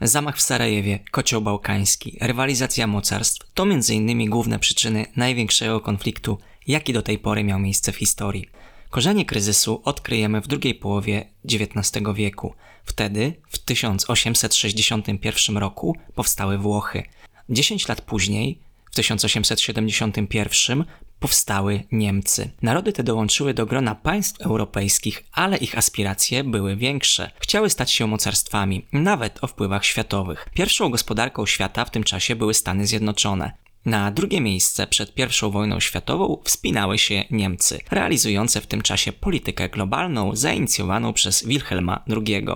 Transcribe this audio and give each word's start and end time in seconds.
Zamach 0.00 0.36
w 0.36 0.42
Sarajewie, 0.42 0.98
kocioł 1.10 1.42
bałkański, 1.42 2.18
rywalizacja 2.20 2.86
mocarstw 2.86 3.52
to 3.54 3.62
m.in. 3.62 4.30
główne 4.30 4.58
przyczyny 4.58 5.06
największego 5.16 5.80
konfliktu, 5.80 6.38
jaki 6.66 6.92
do 6.92 7.02
tej 7.02 7.18
pory 7.18 7.44
miał 7.44 7.58
miejsce 7.58 7.92
w 7.92 7.96
historii. 7.96 8.48
Korzenie 8.90 9.24
kryzysu 9.24 9.82
odkryjemy 9.84 10.40
w 10.40 10.46
drugiej 10.46 10.74
połowie 10.74 11.28
XIX 11.44 12.04
wieku. 12.14 12.54
Wtedy, 12.84 13.34
w 13.48 13.58
1861 13.58 15.56
roku, 15.56 15.96
powstały 16.14 16.58
Włochy. 16.58 17.02
Dziesięć 17.48 17.88
lat 17.88 18.00
później, 18.00 18.58
1871, 18.96 20.84
powstały 21.20 21.82
Niemcy. 21.92 22.50
Narody 22.62 22.92
te 22.92 23.02
dołączyły 23.02 23.54
do 23.54 23.66
grona 23.66 23.94
państw 23.94 24.40
europejskich, 24.40 25.24
ale 25.32 25.56
ich 25.56 25.78
aspiracje 25.78 26.44
były 26.44 26.76
większe. 26.76 27.30
Chciały 27.40 27.70
stać 27.70 27.92
się 27.92 28.06
mocarstwami, 28.06 28.86
nawet 28.92 29.44
o 29.44 29.46
wpływach 29.46 29.84
światowych. 29.84 30.48
Pierwszą 30.54 30.88
gospodarką 30.90 31.46
świata 31.46 31.84
w 31.84 31.90
tym 31.90 32.04
czasie 32.04 32.36
były 32.36 32.54
Stany 32.54 32.86
Zjednoczone. 32.86 33.52
Na 33.84 34.10
drugie 34.10 34.40
miejsce 34.40 34.86
przed 34.86 35.12
I 35.18 35.50
wojną 35.50 35.80
światową 35.80 36.42
wspinały 36.44 36.98
się 36.98 37.24
Niemcy, 37.30 37.80
realizujące 37.90 38.60
w 38.60 38.66
tym 38.66 38.82
czasie 38.82 39.12
politykę 39.12 39.68
globalną 39.68 40.36
zainicjowaną 40.36 41.12
przez 41.12 41.46
Wilhelma 41.46 42.04
II. 42.08 42.46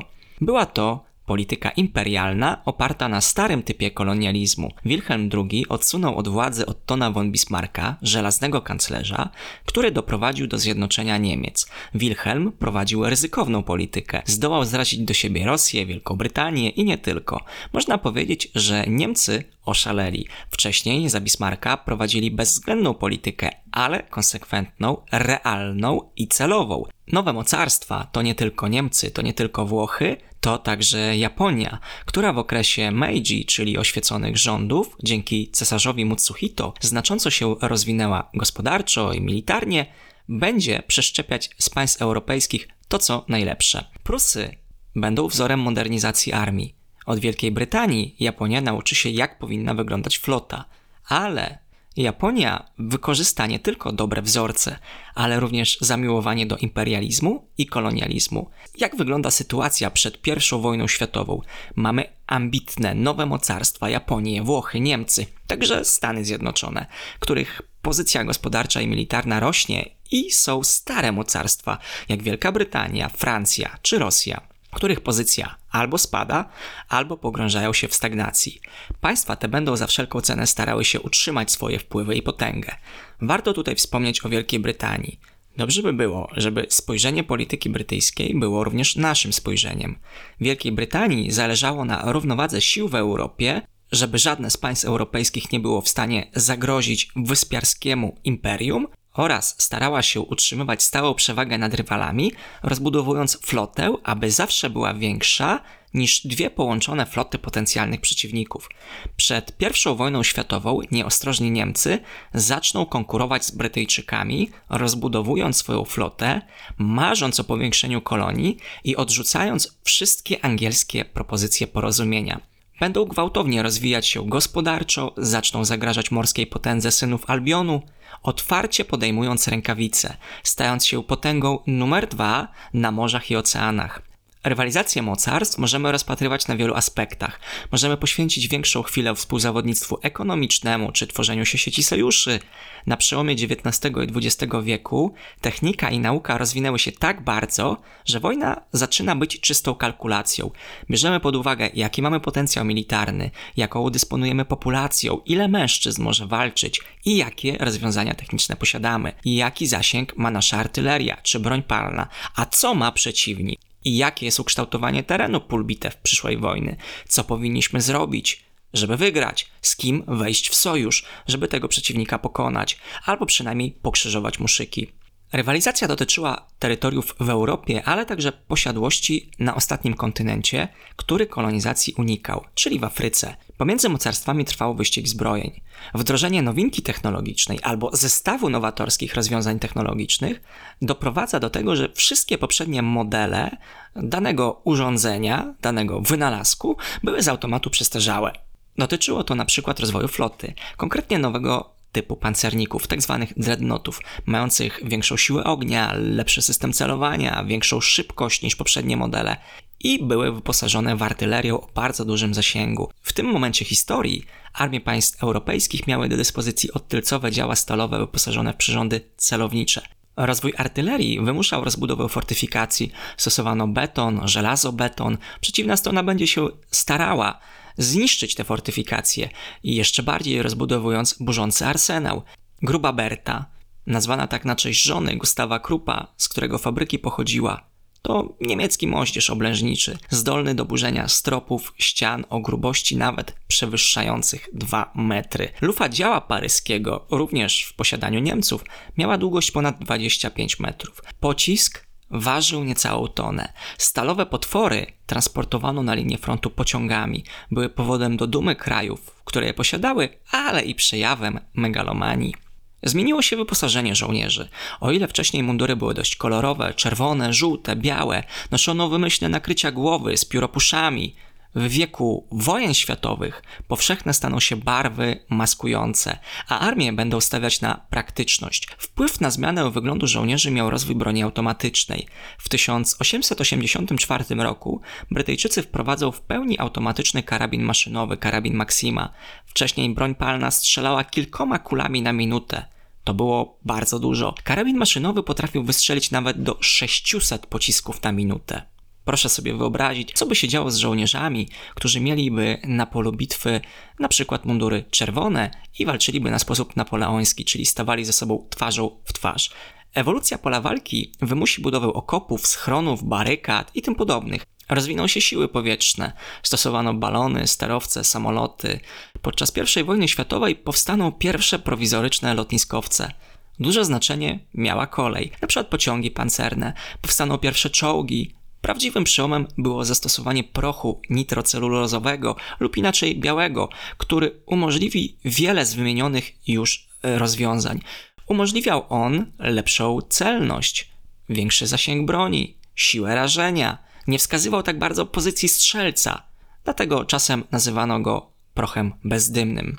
Była 0.41 0.67
to 0.67 1.10
polityka 1.31 1.71
imperialna 1.71 2.63
oparta 2.65 3.09
na 3.09 3.21
starym 3.21 3.63
typie 3.63 3.91
kolonializmu. 3.91 4.71
Wilhelm 4.85 5.31
II 5.33 5.69
odsunął 5.69 6.17
od 6.17 6.29
władzy 6.29 6.67
Ottona 6.67 7.11
von 7.11 7.33
Bismarcka, 7.33 7.97
żelaznego 8.03 8.63
kanclerza, 8.63 9.31
który 9.65 9.91
doprowadził 9.91 10.47
do 10.47 10.59
zjednoczenia 10.59 11.19
Niemiec. 11.19 11.71
Wilhelm 11.95 12.53
prowadził 12.53 13.05
ryzykowną 13.05 13.63
politykę. 13.63 14.23
Zdołał 14.25 14.65
zrazić 14.65 15.01
do 15.01 15.15
siebie 15.15 15.47
Rosję, 15.47 15.87
Wielką 15.87 16.17
Brytanię 16.17 16.69
i 16.71 16.85
nie 16.85 16.99
tylko. 16.99 17.45
Można 17.73 17.99
powiedzieć, 17.99 18.49
że 18.55 18.85
Niemcy 18.87 19.45
oszaleli. 19.65 20.27
Wcześniej 20.51 21.09
za 21.09 21.21
Bismarcka 21.21 21.77
prowadzili 21.77 22.31
bezwzględną 22.31 22.95
politykę, 22.95 23.51
ale 23.73 24.03
konsekwentną, 24.03 24.97
realną 25.13 26.11
i 26.17 26.29
celową. 26.29 26.85
Nowe 27.13 27.33
mocarstwa 27.33 28.09
to 28.13 28.23
nie 28.23 28.35
tylko 28.35 28.69
Niemcy, 28.69 29.11
to 29.11 29.23
nie 29.23 29.35
tylko 29.35 29.67
Włochy, 29.67 30.17
to 30.41 30.59
także 30.59 31.17
Japonia, 31.17 31.79
która 32.07 32.33
w 32.33 32.39
okresie 32.39 32.91
Meiji, 32.91 33.45
czyli 33.45 33.79
oświeconych 33.79 34.39
rządów, 34.39 34.97
dzięki 35.03 35.51
cesarzowi 35.51 36.05
Mutsuhito 36.05 36.75
znacząco 36.81 37.31
się 37.31 37.57
rozwinęła 37.63 38.31
gospodarczo 38.35 39.13
i 39.13 39.21
militarnie, 39.21 39.87
będzie 40.29 40.83
przeszczepiać 40.87 41.51
z 41.59 41.71
państw 41.71 42.03
europejskich 42.03 42.69
to, 42.89 42.99
co 42.99 43.25
najlepsze. 43.29 43.85
Prusy 44.03 44.57
będą 44.97 45.29
wzorem 45.29 45.61
modernizacji 45.61 46.33
armii. 46.33 46.75
Od 47.07 47.19
Wielkiej 47.19 47.53
Brytanii 47.53 48.17
Japonia 48.21 48.61
nauczy 48.61 48.95
się, 48.95 49.09
jak 49.09 49.39
powinna 49.39 49.75
wyglądać 49.75 50.19
flota, 50.19 50.65
ale 51.09 51.59
Japonia 52.03 52.71
wykorzysta 52.79 53.47
nie 53.47 53.59
tylko 53.59 53.93
dobre 53.93 54.23
wzorce, 54.23 54.79
ale 55.15 55.41
również 55.41 55.79
zamiłowanie 55.81 56.47
do 56.47 56.57
imperializmu 56.57 57.49
i 57.59 57.67
kolonializmu. 57.67 58.51
Jak 58.79 58.97
wygląda 58.97 59.31
sytuacja 59.31 59.91
przed 59.91 60.27
I 60.27 60.61
wojną 60.61 60.87
światową? 60.87 61.41
Mamy 61.77 62.05
ambitne 62.27 62.95
nowe 62.95 63.27
mocarstwa 63.27 63.89
Japonię, 63.91 64.43
Włochy, 64.43 64.81
Niemcy, 64.81 65.27
także 65.47 65.85
Stany 65.85 66.25
Zjednoczone, 66.25 66.87
których 67.21 67.63
pozycja 67.83 68.25
gospodarcza 68.25 68.81
i 68.81 68.87
militarna 68.87 69.41
rośnie 69.41 69.91
i 70.11 70.31
są 70.31 70.65
stare 70.65 71.13
mocarstwa, 71.13 71.79
jak 72.09 72.23
Wielka 72.23 72.53
Brytania, 72.53 73.09
Francja 73.09 73.79
czy 73.83 73.99
Rosja 73.99 74.50
których 74.71 75.01
pozycja 75.01 75.57
albo 75.71 75.99
spada, 75.99 76.49
albo 76.89 77.17
pogrążają 77.17 77.73
się 77.73 77.89
w 77.89 77.95
stagnacji. 77.95 78.61
Państwa 79.01 79.37
te 79.37 79.49
będą 79.49 79.77
za 79.77 79.87
wszelką 79.87 80.21
cenę 80.21 80.47
starały 80.47 80.85
się 80.85 81.01
utrzymać 81.01 81.51
swoje 81.51 81.79
wpływy 81.79 82.15
i 82.15 82.23
potęgę. 82.23 82.77
Warto 83.21 83.53
tutaj 83.53 83.77
wspomnieć 83.77 84.25
o 84.25 84.29
Wielkiej 84.29 84.61
Brytanii. 84.61 85.21
Dobrze 85.57 85.83
by 85.83 85.93
było, 85.93 86.29
żeby 86.37 86.67
spojrzenie 86.69 87.25
polityki 87.25 87.71
brytyjskiej 87.71 88.35
było 88.35 88.65
również 88.65 88.97
naszym 88.97 89.33
spojrzeniem. 89.33 89.99
Wielkiej 90.41 90.73
Brytanii 90.73 91.31
zależało 91.31 91.85
na 91.85 92.13
równowadze 92.13 92.61
sił 92.61 92.89
w 92.89 92.95
Europie, 92.95 93.63
żeby 93.93 94.19
żadne 94.19 94.51
z 94.51 94.57
państw 94.57 94.85
europejskich 94.85 95.53
nie 95.53 95.61
było 95.61 95.81
w 95.81 95.89
stanie 95.89 96.31
zagrozić 96.35 97.09
wyspiarskiemu 97.17 98.17
imperium, 98.25 98.87
oraz 99.21 99.55
starała 99.59 100.03
się 100.03 100.21
utrzymywać 100.21 100.83
stałą 100.83 101.15
przewagę 101.15 101.59
nad 101.59 101.75
rywalami, 101.75 102.33
rozbudowując 102.63 103.39
flotę, 103.43 103.95
aby 104.05 104.31
zawsze 104.31 104.71
była 104.71 104.95
większa 104.95 105.61
niż 105.95 106.27
dwie 106.27 106.51
połączone 106.51 107.07
floty 107.07 107.39
potencjalnych 107.39 108.01
przeciwników. 108.01 108.69
Przed 109.17 109.53
I 109.61 109.97
wojną 109.97 110.23
światową 110.23 110.81
nieostrożni 110.91 111.51
Niemcy 111.51 111.99
zaczną 112.35 112.87
konkurować 112.87 113.45
z 113.45 113.51
Brytyjczykami, 113.51 114.51
rozbudowując 114.69 115.57
swoją 115.57 115.85
flotę, 115.85 116.41
marząc 116.79 117.41
o 117.41 117.45
powiększeniu 117.45 118.01
kolonii 118.01 118.57
i 118.85 118.97
odrzucając 118.97 119.79
wszystkie 119.85 120.45
angielskie 120.45 121.05
propozycje 121.05 121.67
porozumienia 121.67 122.51
będą 122.81 123.05
gwałtownie 123.05 123.63
rozwijać 123.63 124.07
się 124.07 124.29
gospodarczo, 124.29 125.15
zaczną 125.17 125.65
zagrażać 125.65 126.11
morskiej 126.11 126.47
potędze 126.47 126.93
synów 126.93 127.31
Albionu, 127.31 127.83
otwarcie 128.23 128.85
podejmując 128.85 129.49
rękawice, 129.49 130.17
stając 130.43 130.87
się 130.87 131.03
potęgą 131.03 131.59
numer 131.67 132.09
dwa 132.09 132.49
na 132.75 132.91
morzach 132.91 133.31
i 133.31 133.37
oceanach. 133.37 134.10
Rywalizację 134.45 135.03
mocarstw 135.03 135.59
możemy 135.59 135.93
rozpatrywać 135.93 136.49
na 136.49 136.57
wielu 136.57 136.75
aspektach. 136.75 137.41
Możemy 137.73 137.97
poświęcić 137.97 138.49
większą 138.49 138.83
chwilę 138.83 139.15
współzawodnictwu 139.15 139.99
ekonomicznemu 140.03 140.93
czy 140.93 141.07
tworzeniu 141.07 141.45
się 141.45 141.59
sieci 141.59 141.83
sojuszy. 141.83 142.41
Na 142.87 142.97
przełomie 142.97 143.33
XIX 143.35 143.93
i 144.09 144.27
XX 144.29 144.55
wieku 144.63 145.15
technika 145.41 145.91
i 145.91 145.99
nauka 145.99 146.39
rozwinęły 146.39 146.79
się 146.79 146.93
tak 146.93 147.25
bardzo, 147.25 147.77
że 148.05 148.21
wojna 148.21 148.61
zaczyna 148.73 149.17
być 149.17 149.41
czystą 149.41 149.75
kalkulacją. 149.75 150.51
Bierzemy 150.91 151.21
pod 151.21 151.37
uwagę, 151.37 151.71
jaki 151.75 152.03
mamy 152.03 152.21
potencjał 152.21 152.65
militarny, 152.65 153.31
jaką 153.57 153.91
dysponujemy 153.91 154.45
populacją, 154.45 155.21
ile 155.27 155.49
mężczyzn 155.49 156.03
może 156.03 156.27
walczyć 156.27 156.81
i 157.05 157.17
jakie 157.17 157.57
rozwiązania 157.59 158.15
techniczne 158.15 158.57
posiadamy, 158.57 159.13
jaki 159.25 159.67
zasięg 159.67 160.17
ma 160.17 160.31
nasza 160.31 160.57
artyleria 160.57 161.17
czy 161.23 161.41
broń 161.41 161.63
palna, 161.63 162.09
a 162.37 162.47
co 162.47 162.75
ma 162.75 162.93
przeciwnik 162.93 163.70
i 163.85 163.97
jakie 163.97 164.27
jest 164.27 164.41
ukształtowanie 164.41 165.03
terenu 165.03 165.41
pulbitew 165.41 165.97
przyszłej 165.97 166.37
wojny, 166.37 166.77
co 167.09 167.25
powinniśmy 167.25 167.81
zrobić, 167.81 168.45
żeby 168.73 168.97
wygrać, 168.97 169.51
z 169.63 169.77
kim 169.77 170.05
wejść 170.07 170.49
w 170.49 170.55
sojusz, 170.55 171.05
żeby 171.27 171.49
tego 171.49 171.69
przeciwnika 171.69 172.19
pokonać, 172.19 172.79
albo 173.05 173.27
przynajmniej 173.27 173.71
pokrzyżować 173.71 174.39
muszyki. 174.39 175.00
Rywalizacja 175.33 175.89
dotyczyła 175.89 176.47
terytoriów 176.59 177.15
w 177.21 177.31
Europie, 177.31 177.83
ale 177.85 178.07
także 178.07 178.33
posiadłości 178.33 179.31
na 179.39 179.55
ostatnim 179.55 179.95
kontynencie, 179.95 180.69
który 180.97 181.27
kolonizacji 181.27 181.95
unikał, 181.95 182.45
czyli 182.55 182.79
w 182.79 182.85
Afryce. 182.85 183.37
Pomiędzy 183.57 183.89
mocarstwami 183.89 184.45
trwał 184.45 184.75
wyścig 184.75 185.09
zbrojeń. 185.09 185.61
Wdrożenie 185.95 186.43
nowinki 186.43 186.83
technologicznej 186.83 187.59
albo 187.63 187.91
zestawu 187.97 188.51
nowatorskich 188.51 189.15
rozwiązań 189.15 189.59
technologicznych 189.59 190.41
doprowadza 190.83 191.41
do 191.41 191.51
tego, 191.51 191.77
że 191.77 191.89
wszystkie 191.95 192.39
poprzednie 192.39 192.83
modele 192.83 193.57
danego 193.97 194.61
urządzenia, 194.65 195.55
danego 195.63 196.01
wynalazku 196.01 196.77
były 197.03 197.23
z 197.23 197.29
automatu 197.29 197.71
przestarzałe. 197.71 198.33
Dotyczyło 198.79 199.25
to 199.25 199.35
na 199.35 199.45
przykład 199.45 199.81
rozwoju 199.81 200.09
floty, 200.09 200.55
konkretnie 200.77 201.19
nowego 201.19 201.80
typu 201.93 202.17
pancerników, 202.17 202.87
tzw. 202.87 203.17
Tak 203.21 203.39
dreadnoughtów, 203.39 204.01
mających 204.27 204.81
większą 204.85 205.17
siłę 205.17 205.45
ognia, 205.45 205.93
lepszy 205.97 206.43
system 206.43 206.73
celowania, 206.73 207.45
większą 207.45 207.81
szybkość 207.81 208.43
niż 208.43 208.57
poprzednie 208.57 208.97
modele 208.97 209.37
i 209.81 210.05
były 210.05 210.33
wyposażone 210.33 210.97
w 210.97 211.03
artylerię 211.03 211.55
o 211.55 211.69
bardzo 211.75 212.05
dużym 212.05 212.35
zasięgu. 212.35 212.91
W 213.03 213.13
tym 213.13 213.27
momencie 213.27 213.65
historii 213.65 214.25
armie 214.53 214.81
państw 214.81 215.23
europejskich 215.23 215.87
miały 215.87 216.09
do 216.09 216.17
dyspozycji 216.17 216.73
odtylcowe 216.73 217.33
działa 217.33 217.57
stalowe 217.57 217.99
wyposażone 217.99 218.53
w 218.53 218.57
przyrządy 218.57 219.01
celownicze. 219.17 219.83
Rozwój 220.17 220.53
artylerii 220.57 221.21
wymuszał 221.21 221.65
rozbudowę 221.65 222.09
fortyfikacji. 222.09 222.93
Stosowano 223.17 223.69
beton, 223.69 224.21
żelazo, 224.25 224.73
beton. 224.73 225.19
Przeciwna 225.41 225.77
strona 225.77 226.03
będzie 226.03 226.27
się 226.27 226.49
starała 226.71 227.39
zniszczyć 227.83 228.35
te 228.35 228.45
fortyfikacje 228.45 229.29
i 229.63 229.75
jeszcze 229.75 230.03
bardziej 230.03 230.43
rozbudowując 230.43 231.17
burzący 231.21 231.67
arsenał. 231.67 232.23
Gruba 232.63 232.93
Berta, 232.93 233.47
nazwana 233.87 234.27
tak 234.27 234.45
na 234.45 234.57
cześć 234.57 234.83
żony 234.83 235.17
Gustawa 235.17 235.59
Krupa, 235.59 236.15
z 236.17 236.29
którego 236.29 236.59
fabryki 236.59 236.99
pochodziła, 236.99 237.71
to 238.03 238.37
niemiecki 238.41 238.87
moździerz 238.87 239.31
oblężniczy, 239.31 239.99
zdolny 240.11 240.55
do 240.55 240.65
burzenia 240.65 241.09
stropów, 241.09 241.75
ścian 241.79 242.25
o 242.29 242.41
grubości 242.41 242.97
nawet 242.97 243.35
przewyższających 243.47 244.49
2 244.53 244.93
metry. 244.95 245.49
Lufa 245.61 245.89
działa 245.89 246.21
paryskiego, 246.21 247.07
również 247.11 247.65
w 247.65 247.75
posiadaniu 247.75 248.21
Niemców, 248.21 248.65
miała 248.99 249.19
długość 249.19 249.51
ponad 249.51 249.79
25 249.79 250.61
metrów. 250.61 251.03
Pocisk 251.21 251.90
ważył 252.11 252.65
niecałą 252.65 253.09
tonę. 253.09 253.53
Stalowe 253.79 254.27
potwory 254.27 254.87
transportowano 255.07 255.83
na 255.83 255.95
linię 255.95 256.19
frontu 256.19 256.51
pociągami, 256.51 257.25
były 257.51 257.69
powodem 257.69 258.17
do 258.17 258.27
dumy 258.27 258.57
krajów, 258.57 259.23
które 259.25 259.47
je 259.47 259.55
posiadały, 259.55 260.09
ale 260.31 260.63
i 260.63 260.75
przejawem 260.75 261.41
megalomanii. 261.55 262.35
Zmieniło 262.83 263.23
się 263.23 263.37
wyposażenie 263.37 263.95
żołnierzy. 263.95 264.49
O 264.81 264.93
ile 264.93 265.09
wcześniej 265.09 265.43
mundury 265.43 265.77
były 265.77 265.95
dość 265.95 266.17
kolorowe, 266.17 266.75
czerwone, 266.75 267.33
żółte, 267.33 267.77
białe, 267.77 268.23
noszono 268.51 268.89
wymyślne 268.89 269.29
nakrycia 269.29 269.73
głowy 269.73 270.17
z 270.17 270.25
pióropuszami, 270.25 271.15
w 271.55 271.69
wieku 271.69 272.27
wojen 272.33 272.75
światowych 272.75 273.43
powszechne 273.69 274.15
staną 274.15 274.41
się 274.41 274.57
barwy 274.57 275.25
maskujące, 275.29 276.19
a 276.49 276.59
armie 276.59 276.93
będą 276.93 277.21
stawiać 277.21 277.61
na 277.61 277.75
praktyczność. 277.91 278.67
Wpływ 278.79 279.21
na 279.21 279.31
zmianę 279.31 279.71
wyglądu 279.71 280.07
żołnierzy 280.07 280.51
miał 280.51 280.71
rozwój 280.71 280.95
broni 280.95 281.23
automatycznej. 281.23 282.07
W 282.39 282.49
1884 282.49 284.25
roku 284.35 284.81
Brytyjczycy 285.11 285.63
wprowadzą 285.63 286.13
w 286.13 286.21
pełni 286.21 286.59
automatyczny 286.59 287.23
karabin 287.23 287.63
maszynowy, 287.63 288.17
karabin 288.17 288.55
Maxima. 288.55 289.13
Wcześniej 289.47 289.95
broń 289.95 290.15
palna 290.15 290.51
strzelała 290.51 291.05
kilkoma 291.05 291.59
kulami 291.59 292.03
na 292.03 292.13
minutę. 292.13 292.67
To 293.05 293.15
było 293.15 293.59
bardzo 293.65 293.99
dużo. 293.99 294.35
Karabin 294.45 294.77
maszynowy 294.77 295.23
potrafił 295.23 295.65
wystrzelić 295.65 296.11
nawet 296.11 296.43
do 296.43 296.59
600 296.61 297.47
pocisków 297.47 298.03
na 298.03 298.13
minutę. 298.13 298.63
Proszę 299.11 299.29
sobie 299.29 299.55
wyobrazić, 299.55 300.13
co 300.15 300.27
by 300.27 300.35
się 300.37 300.49
działo 300.49 300.71
z 300.71 300.77
żołnierzami, 300.77 301.49
którzy 301.75 302.01
mieliby 302.01 302.59
na 302.65 302.87
polu 302.87 303.13
bitwy 303.13 303.61
na 303.99 304.09
przykład 304.09 304.45
mundury 304.45 304.85
czerwone 304.91 305.51
i 305.79 305.87
walczyliby 305.87 306.31
na 306.31 306.39
sposób 306.39 306.77
napoleoński, 306.77 307.45
czyli 307.45 307.67
stawali 307.67 308.05
ze 308.05 308.13
sobą 308.13 308.47
twarzą 308.51 309.01
w 309.05 309.13
twarz. 309.13 309.51
Ewolucja 309.95 310.39
pola 310.39 310.61
walki 310.61 311.13
wymusi 311.21 311.63
budowę 311.63 311.87
okopów, 311.87 312.47
schronów, 312.47 313.05
barykad 313.05 313.71
i 313.75 313.83
tym 313.83 313.95
podobnych. 313.95 314.43
Rozwiną 314.69 315.07
się 315.07 315.21
siły 315.21 315.49
powietrzne, 315.49 316.13
stosowano 316.43 316.95
balony, 316.95 317.47
sterowce, 317.47 318.05
samoloty. 318.05 318.81
Podczas 319.23 319.53
I 319.77 319.85
wojny 319.85 320.09
światowej 320.09 320.57
powstaną 320.57 321.13
pierwsze 321.13 321.59
prowizoryczne 321.59 322.35
lotniskowce. 322.35 323.13
Duże 323.61 323.85
znaczenie 323.85 324.39
miała 324.55 324.87
kolej, 324.87 325.33
np. 325.41 325.65
pociągi 325.65 326.11
pancerne, 326.11 326.73
powstaną 327.01 327.39
pierwsze 327.39 327.71
czołgi, 327.71 328.40
Prawdziwym 328.61 329.05
przełomem 329.05 329.47
było 329.59 329.85
zastosowanie 329.85 330.45
prochu 330.45 331.01
nitrocelulozowego 331.11 332.37
lub 332.61 332.77
inaczej 332.77 333.21
białego, 333.21 333.69
który 333.99 334.43
umożliwi 334.47 335.17
wiele 335.25 335.67
z 335.67 335.75
wymienionych 335.75 336.49
już 336.49 336.89
rozwiązań. 337.03 337.81
Umożliwiał 338.27 338.85
on 338.89 339.33
lepszą 339.39 339.99
celność, 340.09 340.91
większy 341.29 341.67
zasięg 341.67 342.07
broni, 342.07 342.57
siłę 342.75 343.15
rażenia, 343.15 343.79
nie 344.07 344.19
wskazywał 344.19 344.63
tak 344.63 344.79
bardzo 344.79 345.07
pozycji 345.07 345.49
strzelca, 345.49 346.23
dlatego 346.65 347.05
czasem 347.05 347.45
nazywano 347.51 348.01
go 348.01 348.31
prochem 348.61 348.93
bezdymnym. 349.05 349.77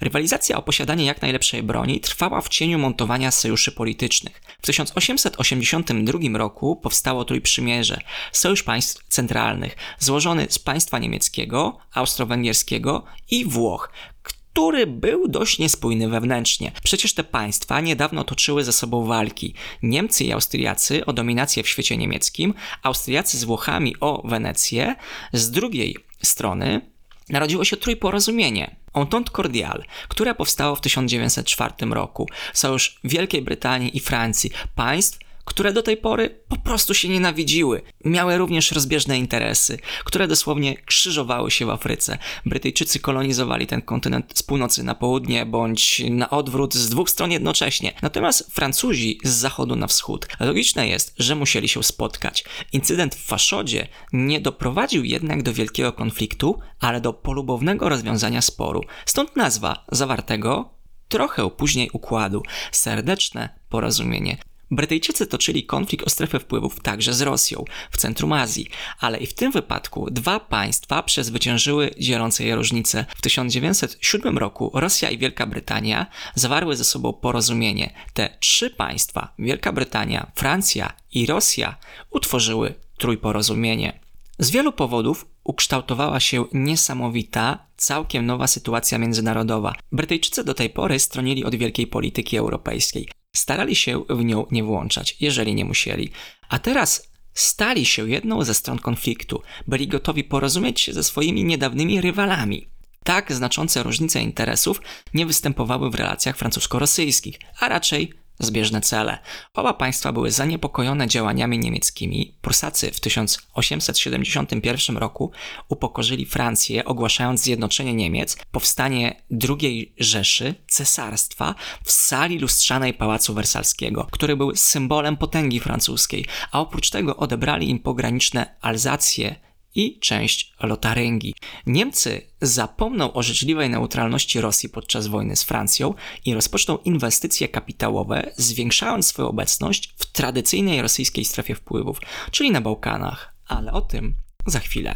Rywalizacja 0.00 0.56
o 0.56 0.62
posiadanie 0.62 1.04
jak 1.04 1.22
najlepszej 1.22 1.62
broni 1.62 2.00
trwała 2.00 2.40
w 2.40 2.48
cieniu 2.48 2.78
montowania 2.78 3.30
sojuszy 3.30 3.72
politycznych. 3.72 4.42
W 4.62 4.66
1882 4.66 6.38
roku 6.38 6.76
powstało 6.76 7.24
Trójprzymierze, 7.24 8.00
sojusz 8.32 8.62
państw 8.62 9.04
centralnych, 9.08 9.76
złożony 9.98 10.46
z 10.50 10.58
państwa 10.58 10.98
niemieckiego, 10.98 11.78
austro-węgierskiego 11.92 13.04
i 13.30 13.44
Włoch, 13.44 13.92
który 14.22 14.86
był 14.86 15.28
dość 15.28 15.58
niespójny 15.58 16.08
wewnętrznie. 16.08 16.72
Przecież 16.82 17.14
te 17.14 17.24
państwa 17.24 17.80
niedawno 17.80 18.24
toczyły 18.24 18.64
ze 18.64 18.72
sobą 18.72 19.04
walki. 19.04 19.54
Niemcy 19.82 20.24
i 20.24 20.32
Austriacy 20.32 21.06
o 21.06 21.12
dominację 21.12 21.62
w 21.62 21.68
świecie 21.68 21.96
niemieckim, 21.96 22.54
Austriacy 22.82 23.38
z 23.38 23.44
Włochami 23.44 23.94
o 24.00 24.28
Wenecję, 24.28 24.94
z 25.32 25.50
drugiej 25.50 25.96
strony 26.22 26.93
narodziło 27.28 27.64
się 27.64 27.76
trójporozumienie. 27.76 28.76
Entente 28.94 29.30
Cordiale, 29.30 29.84
które 30.08 30.34
powstało 30.34 30.76
w 30.76 30.80
1904 30.80 31.74
roku. 31.90 32.28
Sojusz 32.52 32.98
Wielkiej 33.04 33.42
Brytanii 33.42 33.96
i 33.96 34.00
Francji, 34.00 34.50
państw, 34.74 35.18
które 35.44 35.72
do 35.72 35.82
tej 35.82 35.96
pory 35.96 36.40
po 36.48 36.56
prostu 36.56 36.94
się 36.94 37.08
nienawidziły. 37.08 37.82
Miały 38.04 38.38
również 38.38 38.72
rozbieżne 38.72 39.18
interesy, 39.18 39.78
które 40.04 40.28
dosłownie 40.28 40.76
krzyżowały 40.76 41.50
się 41.50 41.66
w 41.66 41.70
Afryce. 41.70 42.18
Brytyjczycy 42.46 43.00
kolonizowali 43.00 43.66
ten 43.66 43.82
kontynent 43.82 44.38
z 44.38 44.42
północy 44.42 44.82
na 44.82 44.94
południe, 44.94 45.46
bądź 45.46 46.02
na 46.10 46.30
odwrót 46.30 46.74
z 46.74 46.88
dwóch 46.88 47.10
stron 47.10 47.30
jednocześnie. 47.30 47.92
Natomiast 48.02 48.52
Francuzi 48.52 49.20
z 49.24 49.30
zachodu 49.30 49.76
na 49.76 49.86
wschód. 49.86 50.28
Logiczne 50.40 50.88
jest, 50.88 51.14
że 51.18 51.34
musieli 51.34 51.68
się 51.68 51.82
spotkać. 51.82 52.44
Incydent 52.72 53.14
w 53.14 53.26
Faszodzie 53.26 53.88
nie 54.12 54.40
doprowadził 54.40 55.04
jednak 55.04 55.42
do 55.42 55.52
wielkiego 55.52 55.92
konfliktu, 55.92 56.58
ale 56.80 57.00
do 57.00 57.12
polubownego 57.12 57.88
rozwiązania 57.88 58.42
sporu. 58.42 58.84
Stąd 59.06 59.36
nazwa 59.36 59.84
zawartego 59.92 60.74
trochę 61.08 61.50
później 61.50 61.90
układu 61.92 62.42
serdeczne 62.72 63.48
porozumienie. 63.68 64.36
Brytyjczycy 64.74 65.26
toczyli 65.26 65.64
konflikt 65.64 66.06
o 66.06 66.10
strefę 66.10 66.40
wpływów 66.40 66.80
także 66.80 67.14
z 67.14 67.20
Rosją, 67.20 67.64
w 67.90 67.96
centrum 67.96 68.32
Azji, 68.32 68.68
ale 69.00 69.18
i 69.18 69.26
w 69.26 69.34
tym 69.34 69.52
wypadku 69.52 70.10
dwa 70.10 70.40
państwa 70.40 71.02
przezwyciężyły 71.02 71.90
dzielące 71.98 72.44
je 72.44 72.56
różnice. 72.56 73.06
W 73.16 73.22
1907 73.22 74.38
roku 74.38 74.70
Rosja 74.74 75.10
i 75.10 75.18
Wielka 75.18 75.46
Brytania 75.46 76.06
zawarły 76.34 76.76
ze 76.76 76.84
sobą 76.84 77.12
porozumienie. 77.12 77.94
Te 78.14 78.36
trzy 78.40 78.70
państwa, 78.70 79.34
Wielka 79.38 79.72
Brytania, 79.72 80.30
Francja 80.34 80.92
i 81.12 81.26
Rosja, 81.26 81.76
utworzyły 82.10 82.74
trójporozumienie. 82.98 84.00
Z 84.38 84.50
wielu 84.50 84.72
powodów 84.72 85.26
ukształtowała 85.44 86.20
się 86.20 86.44
niesamowita, 86.52 87.66
całkiem 87.76 88.26
nowa 88.26 88.46
sytuacja 88.46 88.98
międzynarodowa. 88.98 89.74
Brytyjczycy 89.92 90.44
do 90.44 90.54
tej 90.54 90.70
pory 90.70 90.98
stronili 90.98 91.44
od 91.44 91.54
wielkiej 91.54 91.86
polityki 91.86 92.36
europejskiej. 92.36 93.08
Starali 93.36 93.76
się 93.76 94.04
w 94.10 94.24
nią 94.24 94.46
nie 94.50 94.64
włączać, 94.64 95.16
jeżeli 95.20 95.54
nie 95.54 95.64
musieli. 95.64 96.10
A 96.48 96.58
teraz 96.58 97.08
stali 97.34 97.86
się 97.86 98.10
jedną 98.10 98.44
ze 98.44 98.54
stron 98.54 98.78
konfliktu, 98.78 99.42
byli 99.66 99.88
gotowi 99.88 100.24
porozumieć 100.24 100.80
się 100.80 100.92
ze 100.92 101.02
swoimi 101.02 101.44
niedawnymi 101.44 102.00
rywalami. 102.00 102.66
Tak 103.04 103.32
znaczące 103.32 103.82
różnice 103.82 104.20
interesów 104.20 104.80
nie 105.14 105.26
występowały 105.26 105.90
w 105.90 105.94
relacjach 105.94 106.36
francusko-rosyjskich, 106.36 107.38
a 107.60 107.68
raczej 107.68 108.12
zbieżne 108.38 108.80
cele. 108.80 109.18
Oba 109.54 109.74
państwa 109.74 110.12
były 110.12 110.30
zaniepokojone 110.30 111.08
działaniami 111.08 111.58
niemieckimi. 111.58 112.34
Prusacy 112.40 112.90
w 112.90 113.00
1871 113.00 114.96
roku 114.96 115.30
upokorzyli 115.68 116.26
Francję, 116.26 116.84
ogłaszając 116.84 117.42
zjednoczenie 117.42 117.94
Niemiec, 117.94 118.36
powstanie 118.52 119.22
II 119.48 119.94
Rzeszy, 119.98 120.54
cesarstwa 120.66 121.54
w 121.84 121.92
sali 121.92 122.38
lustrzanej 122.38 122.94
Pałacu 122.94 123.34
Wersalskiego, 123.34 124.08
który 124.10 124.36
był 124.36 124.56
symbolem 124.56 125.16
potęgi 125.16 125.60
francuskiej, 125.60 126.26
a 126.52 126.60
oprócz 126.60 126.90
tego 126.90 127.16
odebrali 127.16 127.70
im 127.70 127.78
pograniczne 127.78 128.56
Alzację 128.60 129.44
i 129.74 129.98
część 129.98 130.52
Lotaryngii. 130.60 131.34
Niemcy 131.66 132.22
zapomną 132.40 133.12
o 133.12 133.22
życzliwej 133.22 133.70
neutralności 133.70 134.40
Rosji 134.40 134.68
podczas 134.68 135.06
wojny 135.06 135.36
z 135.36 135.42
Francją 135.42 135.94
i 136.24 136.34
rozpoczną 136.34 136.78
inwestycje 136.78 137.48
kapitałowe, 137.48 138.32
zwiększając 138.36 139.06
swoją 139.06 139.28
obecność 139.28 139.94
w 139.96 140.12
tradycyjnej 140.12 140.82
rosyjskiej 140.82 141.24
strefie 141.24 141.54
wpływów, 141.54 142.00
czyli 142.30 142.50
na 142.50 142.60
Bałkanach, 142.60 143.34
ale 143.46 143.72
o 143.72 143.80
tym 143.80 144.14
za 144.46 144.60
chwilę. 144.60 144.94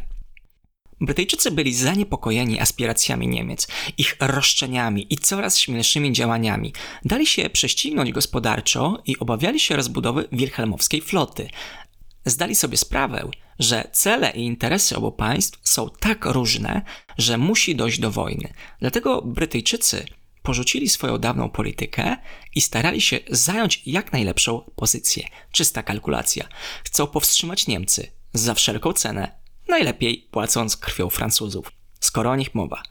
Brytyjczycy 1.00 1.50
byli 1.50 1.75
zaniepokojeni 1.75 2.61
aspiracjami 2.61 3.28
Niemiec, 3.28 3.68
ich 3.99 4.16
roszczeniami 4.20 5.06
i 5.11 5.16
coraz 5.16 5.58
śmielszymi 5.58 6.12
działaniami. 6.12 6.73
Dali 7.04 7.26
się 7.26 7.50
prześcignąć 7.50 8.12
gospodarczo 8.12 9.02
i 9.06 9.18
obawiali 9.18 9.61
się 9.61 9.76
rozbudowy 9.76 10.28
wilhelmowskiej 10.32 11.00
floty. 11.00 11.49
Zdali 12.25 12.54
sobie 12.54 12.76
sprawę, 12.76 13.30
że 13.59 13.88
cele 13.93 14.31
i 14.31 14.41
interesy 14.41 14.97
obu 14.97 15.12
państw 15.12 15.59
są 15.62 15.91
tak 16.00 16.25
różne, 16.25 16.83
że 17.19 17.38
musi 17.38 17.77
dojść 17.77 18.00
do 18.00 18.11
wojny. 18.11 18.53
Dlatego 18.81 19.23
Brytyjczycy 19.23 20.07
porzucili 20.43 20.88
swoją 20.88 21.19
dawną 21.19 21.50
politykę 21.50 22.17
i 22.55 22.61
starali 22.61 23.00
się 23.00 23.19
zająć 23.31 23.83
jak 23.87 24.12
najlepszą 24.12 24.71
pozycję. 24.77 25.29
Czysta 25.53 25.83
kalkulacja. 25.83 26.49
Chcą 26.85 27.07
powstrzymać 27.07 27.67
Niemcy 27.67 28.12
za 28.33 28.55
wszelką 28.55 28.93
cenę, 28.93 29.38
najlepiej 29.69 30.29
płacąc 30.31 30.77
krwią 30.77 31.11
Francuzów. 31.11 31.73
Skoro 32.00 32.31
o 32.31 32.37
nich 32.37 32.55
mowa. 32.55 32.83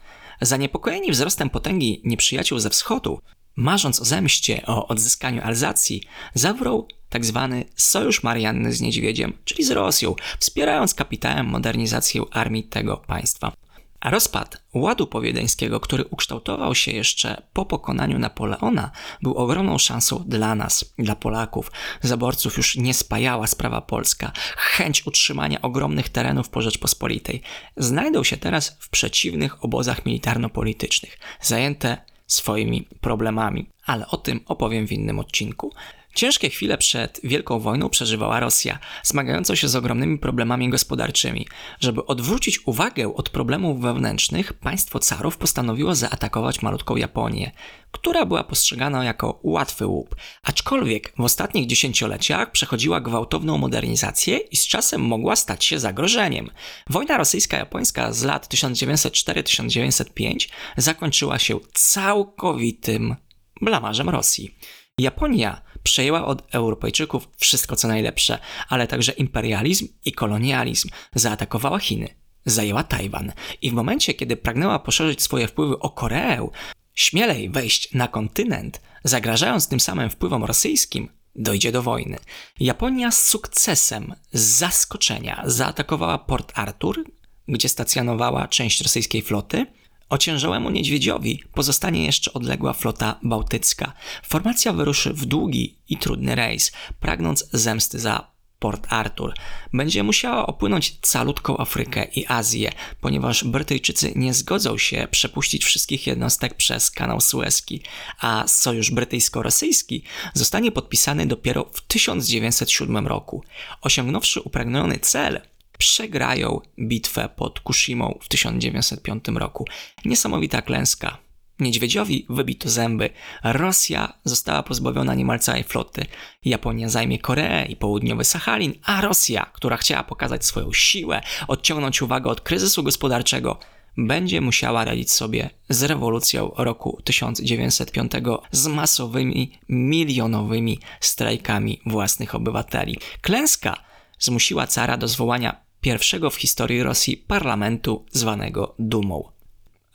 Zaniepokojeni 0.42 1.12
wzrostem 1.12 1.50
potęgi 1.50 2.02
nieprzyjaciół 2.06 2.60
ze 2.60 2.70
wschodu, 2.70 3.22
marząc 3.58 4.02
o 4.02 4.06
zemście, 4.06 4.66
o 4.66 4.88
odzyskaniu 4.88 5.42
Alzacji, 5.44 6.04
zawrą 6.34 6.84
tzw. 7.10 7.50
Tak 7.50 7.82
Sojusz 7.82 8.24
Marianny 8.24 8.74
z 8.74 8.82
Niedźwiedziem, 8.82 9.34
czyli 9.46 9.64
z 9.64 9.72
Rosją, 9.72 10.16
wspierając 10.40 10.94
kapitałem 10.94 11.46
modernizację 11.46 12.22
armii 12.32 12.64
tego 12.64 12.98
państwa. 12.98 13.52
A 14.00 14.10
rozpad 14.10 14.64
ładu 14.74 15.08
powiedeńskiego, 15.08 15.80
który 15.80 16.06
ukształtował 16.06 16.76
się 16.76 16.92
jeszcze 16.92 17.42
po 17.54 17.66
pokonaniu 17.66 18.20
Napoleona, 18.20 18.92
był 19.22 19.34
ogromną 19.34 19.78
szansą 19.78 20.24
dla 20.28 20.56
nas, 20.56 20.94
dla 21.00 21.16
Polaków. 21.16 21.72
Zaborców 22.02 22.58
już 22.58 22.76
nie 22.76 22.94
spajała 22.94 23.48
sprawa 23.48 23.82
polska. 23.82 24.32
Chęć 24.58 25.08
utrzymania 25.08 25.62
ogromnych 25.62 26.10
terenów 26.10 26.50
po 26.50 26.62
Rzeczpospolitej 26.62 27.42
znajdą 27.78 28.24
się 28.24 28.38
teraz 28.38 28.78
w 28.80 28.90
przeciwnych 28.90 29.64
obozach 29.66 30.06
militarno-politycznych, 30.06 31.20
zajęte 31.42 31.98
swoimi 32.28 32.88
problemami, 33.02 33.70
ale 33.86 34.08
o 34.08 34.18
tym 34.18 34.40
opowiem 34.46 34.88
w 34.88 34.92
innym 34.92 35.20
odcinku. 35.20 35.74
Ciężkie 36.18 36.50
chwile 36.50 36.78
przed 36.78 37.20
Wielką 37.24 37.60
Wojną 37.60 37.90
przeżywała 37.90 38.40
Rosja, 38.40 38.80
zmagająca 39.04 39.56
się 39.56 39.68
z 39.68 39.76
ogromnymi 39.76 40.18
problemami 40.18 40.70
gospodarczymi. 40.70 41.48
Żeby 41.80 42.06
odwrócić 42.06 42.68
uwagę 42.68 43.14
od 43.16 43.30
problemów 43.30 43.82
wewnętrznych, 43.82 44.54
państwo 44.54 45.00
carów 45.00 45.38
postanowiło 45.38 45.96
zaatakować 45.96 46.62
malutką 46.62 46.96
Japonię, 46.96 47.52
która 47.92 48.26
była 48.26 48.44
postrzegana 48.44 49.04
jako 49.04 49.40
łatwy 49.44 49.88
łup. 49.88 50.16
Aczkolwiek 50.44 51.14
w 51.18 51.22
ostatnich 51.22 51.68
dziesięcioleciach 51.68 52.52
przechodziła 52.52 53.02
gwałtowną 53.02 53.58
modernizację 53.58 54.38
i 54.38 54.56
z 54.56 54.68
czasem 54.68 55.02
mogła 55.02 55.36
stać 55.36 55.66
się 55.66 55.80
zagrożeniem. 55.80 56.50
Wojna 56.90 57.18
rosyjska-japońska 57.18 58.14
z 58.14 58.24
lat 58.24 58.54
1904-1905 58.54 60.50
zakończyła 60.78 61.40
się 61.40 61.60
całkowitym 61.74 63.16
blamarzem 63.62 64.10
Rosji. 64.10 64.58
Japonia 65.00 65.62
przejęła 65.88 66.26
od 66.26 66.56
Europejczyków 66.56 67.30
wszystko 67.38 67.76
co 67.76 67.88
najlepsze, 67.88 68.40
ale 68.70 68.88
także 68.88 69.12
imperializm 69.12 69.88
i 70.06 70.12
kolonializm. 70.12 70.90
Zaatakowała 71.16 71.80
Chiny, 71.80 72.10
zajęła 72.46 72.84
Tajwan 72.84 73.34
i 73.62 73.72
w 73.72 73.74
momencie, 73.74 74.14
kiedy 74.14 74.38
pragnęła 74.38 74.80
poszerzyć 74.80 75.22
swoje 75.22 75.48
wpływy 75.48 75.80
o 75.80 75.90
Koreę, 75.90 76.50
śmielej 76.94 77.50
wejść 77.50 77.94
na 77.94 78.08
kontynent, 78.08 78.82
zagrażając 79.04 79.68
tym 79.68 79.80
samym 79.80 80.10
wpływom 80.10 80.44
rosyjskim, 80.44 81.10
dojdzie 81.36 81.72
do 81.72 81.82
wojny. 81.82 82.18
Japonia 82.60 83.12
z 83.12 83.26
sukcesem, 83.26 84.16
z 84.32 84.42
zaskoczenia 84.42 85.44
zaatakowała 85.46 86.18
Port 86.18 86.52
Arthur, 86.56 87.04
gdzie 87.48 87.70
stacjonowała 87.70 88.48
część 88.48 88.82
rosyjskiej 88.82 89.22
floty, 89.22 89.66
Ociężałemu 90.10 90.70
niedźwiedziowi 90.70 91.44
pozostanie 91.54 92.06
jeszcze 92.06 92.34
odległa 92.34 92.74
flota 92.74 93.20
bałtycka. 93.24 93.94
Formacja 94.24 94.74
wyruszy 94.74 95.14
w 95.14 95.26
długi 95.26 95.78
i 95.90 95.98
trudny 95.98 96.36
rejs, 96.36 96.72
pragnąc 97.00 97.50
zemsty 97.52 98.00
za 98.00 98.38
Port 98.60 98.88
Arthur. 98.90 99.34
Będzie 99.74 100.04
musiała 100.04 100.48
opłynąć 100.48 101.00
calutką 101.02 101.58
Afrykę 101.58 102.06
i 102.16 102.26
Azję, 102.28 102.72
ponieważ 103.02 103.44
Brytyjczycy 103.44 104.14
nie 104.16 104.34
zgodzą 104.34 104.78
się 104.78 105.08
przepuścić 105.12 105.66
wszystkich 105.66 106.08
jednostek 106.08 106.54
przez 106.54 106.92
kanał 106.92 107.22
Suezki, 107.22 107.82
a 108.20 108.48
sojusz 108.48 108.92
brytyjsko-rosyjski 108.92 110.04
zostanie 110.34 110.72
podpisany 110.72 111.26
dopiero 111.26 111.70
w 111.74 111.82
1907 111.82 113.08
roku. 113.08 113.44
Osiągnąwszy 113.82 114.42
upragniony 114.42 115.00
cel, 115.00 115.42
przegrają 115.78 116.62
bitwę 116.80 117.30
pod 117.36 117.60
Kushimą 117.60 118.20
w 118.22 118.28
1905 118.28 119.26
roku. 119.28 119.66
Niesamowita 120.06 120.62
klęska. 120.62 121.18
Niedźwiedziowi 121.60 122.26
wybito 122.30 122.70
zęby. 122.70 123.10
Rosja 123.44 124.14
została 124.24 124.64
pozbawiona 124.64 125.16
niemal 125.16 125.40
całej 125.40 125.64
floty. 125.64 126.06
Japonia 126.46 126.90
zajmie 126.90 127.20
Koreę 127.20 127.66
i 127.66 127.76
południowy 127.76 128.24
Sachalin, 128.24 128.74
a 128.84 129.02
Rosja, 129.02 129.50
która 129.54 129.78
chciała 129.78 130.04
pokazać 130.04 130.46
swoją 130.46 130.74
siłę, 130.74 131.22
odciągnąć 131.48 132.02
uwagę 132.02 132.30
od 132.30 132.42
kryzysu 132.42 132.84
gospodarczego, 132.84 133.60
będzie 133.98 134.42
musiała 134.42 134.86
radzić 134.86 135.12
sobie 135.12 135.50
z 135.70 135.84
rewolucją 135.84 136.52
roku 136.58 137.02
1905 137.04 138.12
z 138.52 138.68
masowymi, 138.68 139.52
milionowymi 139.70 140.80
strajkami 141.00 141.82
własnych 141.86 142.36
obywateli. 142.36 142.98
Klęska 143.22 143.78
zmusiła 144.20 144.68
cara 144.68 144.98
do 144.98 145.08
zwołania 145.08 145.67
pierwszego 145.82 146.30
w 146.30 146.36
historii 146.36 146.84
Rosji 146.84 147.18
parlamentu 147.18 148.06
zwanego 148.12 148.76
Dumą. 148.80 149.38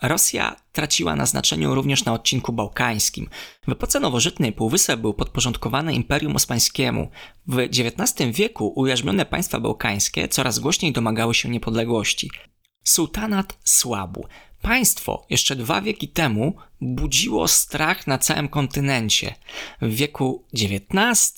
Rosja 0.02 0.56
traciła 0.72 1.16
na 1.16 1.26
znaczeniu 1.26 1.74
również 1.74 2.04
na 2.04 2.12
odcinku 2.12 2.52
bałkańskim. 2.52 3.28
W 3.68 3.72
epoce 3.72 4.00
nowożytnej 4.00 4.52
Półwysep 4.52 5.00
był 5.00 5.14
podporządkowany 5.14 5.94
Imperium 5.94 6.36
Osmańskiemu. 6.36 7.10
W 7.46 7.58
XIX 7.58 8.36
wieku 8.36 8.72
ujarzmione 8.76 9.26
państwa 9.26 9.60
bałkańskie 9.60 10.28
coraz 10.28 10.58
głośniej 10.58 10.92
domagały 10.92 11.34
się 11.34 11.48
niepodległości. 11.48 12.30
Sułtanat 12.84 13.58
słabł. 13.64 14.26
Państwo 14.62 15.26
jeszcze 15.30 15.56
dwa 15.56 15.80
wieki 15.80 16.08
temu 16.08 16.54
budziło 16.80 17.48
strach 17.48 18.06
na 18.06 18.18
całym 18.18 18.48
kontynencie. 18.48 19.34
W 19.82 19.94
wieku 19.94 20.44
XIX 20.54 21.34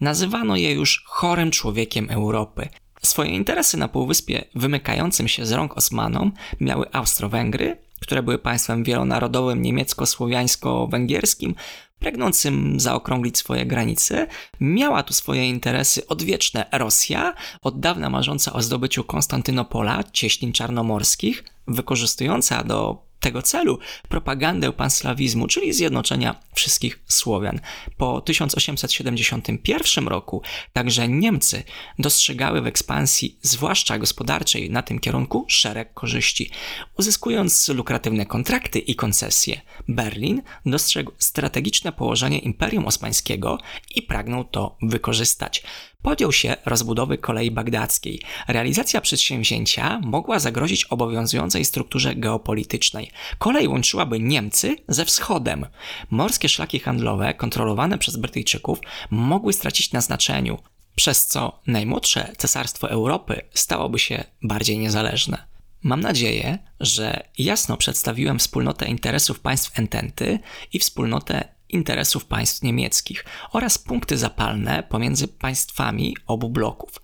nazywano 0.00 0.56
je 0.56 0.72
już 0.72 1.04
chorym 1.06 1.50
człowiekiem 1.50 2.10
Europy. 2.10 2.68
Swoje 3.06 3.30
interesy 3.30 3.76
na 3.76 3.88
Półwyspie 3.88 4.44
wymykającym 4.54 5.28
się 5.28 5.46
z 5.46 5.52
rąk 5.52 5.76
Osmanom 5.76 6.32
miały 6.60 6.92
Austro-Węgry, 6.92 7.76
które 8.00 8.22
były 8.22 8.38
państwem 8.38 8.84
wielonarodowym 8.84 9.62
niemiecko-słowiańsko-węgierskim, 9.62 11.54
pragnącym 11.98 12.80
zaokrąglić 12.80 13.38
swoje 13.38 13.66
granice. 13.66 14.26
Miała 14.60 15.02
tu 15.02 15.14
swoje 15.14 15.48
interesy 15.48 16.06
odwieczne 16.06 16.66
Rosja, 16.72 17.34
od 17.62 17.80
dawna 17.80 18.10
marząca 18.10 18.52
o 18.52 18.62
zdobyciu 18.62 19.04
Konstantynopola, 19.04 20.04
cieśnin 20.12 20.52
czarnomorskich, 20.52 21.44
wykorzystująca 21.68 22.64
do 22.64 23.02
tego 23.20 23.42
celu 23.42 23.78
propagandę 24.08 24.72
panslawizmu, 24.72 25.46
czyli 25.46 25.72
zjednoczenia 25.72 26.34
wszystkich 26.54 26.98
Słowian. 27.06 27.60
Po 27.96 28.20
1871 28.20 30.08
roku 30.08 30.42
także 30.72 31.08
Niemcy 31.08 31.62
dostrzegały 31.98 32.60
w 32.60 32.66
ekspansji, 32.66 33.38
zwłaszcza 33.42 33.98
gospodarczej, 33.98 34.70
na 34.70 34.82
tym 34.82 34.98
kierunku 34.98 35.44
szereg 35.48 35.94
korzyści. 35.94 36.50
Uzyskując 36.98 37.68
lukratywne 37.68 38.26
kontrakty 38.26 38.78
i 38.78 38.94
koncesje, 38.94 39.60
Berlin 39.88 40.42
dostrzegł 40.66 41.12
strategiczne 41.18 41.92
położenie 41.92 42.38
Imperium 42.38 42.86
Osmańskiego 42.86 43.58
i 43.94 44.02
pragnął 44.02 44.44
to 44.44 44.76
wykorzystać 44.82 45.62
podjął 46.06 46.32
się 46.32 46.56
rozbudowy 46.66 47.18
kolei 47.18 47.50
bagdackiej. 47.50 48.20
Realizacja 48.48 49.00
przedsięwzięcia 49.00 50.00
mogła 50.04 50.38
zagrozić 50.38 50.84
obowiązującej 50.84 51.64
strukturze 51.64 52.14
geopolitycznej. 52.14 53.10
Kolej 53.38 53.68
łączyłaby 53.68 54.20
Niemcy 54.20 54.76
ze 54.88 55.04
wschodem. 55.04 55.66
Morskie 56.10 56.48
szlaki 56.48 56.78
handlowe 56.78 57.34
kontrolowane 57.34 57.98
przez 57.98 58.16
Brytyjczyków 58.16 58.78
mogły 59.10 59.52
stracić 59.52 59.92
na 59.92 60.00
znaczeniu, 60.00 60.58
przez 60.96 61.26
co 61.26 61.60
najmłodsze 61.66 62.32
cesarstwo 62.38 62.90
Europy 62.90 63.42
stałoby 63.54 63.98
się 63.98 64.24
bardziej 64.42 64.78
niezależne. 64.78 65.38
Mam 65.82 66.00
nadzieję, 66.00 66.58
że 66.80 67.28
jasno 67.38 67.76
przedstawiłem 67.76 68.38
wspólnotę 68.38 68.86
interesów 68.86 69.40
państw 69.40 69.78
Ententy 69.78 70.38
i 70.72 70.78
wspólnotę 70.78 71.55
interesów 71.68 72.24
państw 72.24 72.62
niemieckich 72.62 73.24
oraz 73.52 73.78
punkty 73.78 74.18
zapalne 74.18 74.82
pomiędzy 74.82 75.28
państwami 75.28 76.16
obu 76.26 76.50
bloków. 76.50 77.02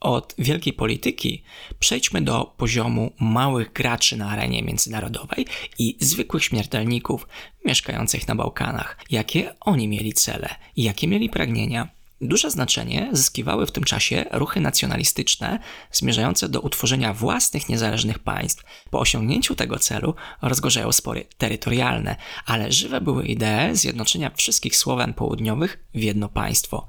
Od 0.00 0.34
wielkiej 0.38 0.72
polityki 0.72 1.42
przejdźmy 1.78 2.20
do 2.22 2.54
poziomu 2.56 3.12
małych 3.20 3.72
graczy 3.72 4.16
na 4.16 4.30
arenie 4.30 4.62
międzynarodowej 4.62 5.46
i 5.78 5.96
zwykłych 6.00 6.44
śmiertelników 6.44 7.28
mieszkających 7.64 8.28
na 8.28 8.34
Bałkanach. 8.34 8.98
Jakie 9.10 9.54
oni 9.60 9.88
mieli 9.88 10.12
cele, 10.12 10.48
jakie 10.76 11.08
mieli 11.08 11.28
pragnienia, 11.28 11.88
Duże 12.20 12.50
znaczenie 12.50 13.08
zyskiwały 13.12 13.66
w 13.66 13.70
tym 13.70 13.84
czasie 13.84 14.24
ruchy 14.32 14.60
nacjonalistyczne 14.60 15.58
zmierzające 15.92 16.48
do 16.48 16.60
utworzenia 16.60 17.14
własnych 17.14 17.68
niezależnych 17.68 18.18
państw. 18.18 18.64
Po 18.90 19.00
osiągnięciu 19.00 19.54
tego 19.54 19.78
celu 19.78 20.14
rozgorzają 20.42 20.92
spory 20.92 21.26
terytorialne, 21.38 22.16
ale 22.46 22.72
żywe 22.72 23.00
były 23.00 23.26
idee 23.26 23.70
zjednoczenia 23.72 24.30
wszystkich 24.30 24.76
Słowian 24.76 25.14
południowych 25.14 25.84
w 25.94 26.02
jedno 26.02 26.28
państwo. 26.28 26.86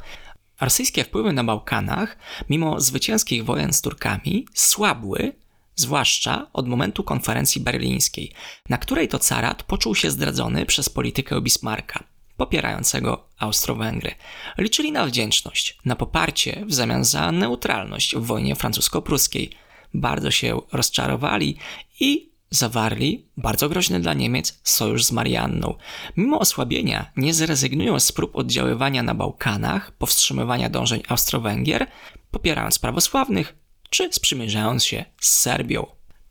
Rosyjskie 0.61 1.03
wpływy 1.03 1.33
na 1.33 1.43
Bałkanach, 1.43 2.17
mimo 2.49 2.81
zwycięskich 2.81 3.45
wojen 3.45 3.73
z 3.73 3.81
Turkami, 3.81 4.47
słabły, 4.53 5.33
zwłaszcza 5.75 6.47
od 6.53 6.67
momentu 6.67 7.03
konferencji 7.03 7.61
berlińskiej, 7.61 8.31
na 8.69 8.77
której 8.77 9.07
to 9.07 9.19
carat 9.19 9.63
poczuł 9.63 9.95
się 9.95 10.11
zdradzony 10.11 10.65
przez 10.65 10.89
politykę 10.89 11.41
Bismarcka 11.41 12.14
popierającego 12.37 13.29
Austro-Węgry. 13.39 14.11
Liczyli 14.57 14.91
na 14.91 15.05
wdzięczność, 15.05 15.77
na 15.85 15.95
poparcie 15.95 16.63
w 16.65 16.73
zamian 16.73 17.05
za 17.05 17.31
neutralność 17.31 18.15
w 18.15 18.25
wojnie 18.25 18.55
francusko-pruskiej. 18.55 19.49
Bardzo 19.93 20.31
się 20.31 20.61
rozczarowali 20.71 21.57
i 21.99 22.29
zawarli, 22.49 23.25
bardzo 23.37 23.69
groźny 23.69 23.99
dla 23.99 24.13
Niemiec, 24.13 24.59
sojusz 24.63 25.03
z 25.03 25.11
Marianną. 25.11 25.75
Mimo 26.17 26.39
osłabienia 26.39 27.11
nie 27.17 27.33
zrezygnują 27.33 27.99
z 27.99 28.11
prób 28.11 28.35
oddziaływania 28.35 29.03
na 29.03 29.15
Bałkanach, 29.15 29.91
powstrzymywania 29.91 30.69
dążeń 30.69 31.03
Austro-Węgier, 31.07 31.87
popierając 32.31 32.79
prawosławnych 32.79 33.55
czy 33.89 34.13
sprzymierzając 34.13 34.85
się 34.85 35.05
z 35.19 35.29
Serbią. 35.29 35.85